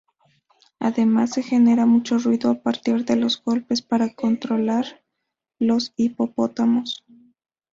[0.79, 5.03] Además, se genera mucho ruido a partir de los golpes para controlar
[5.59, 7.05] los hipopótamos.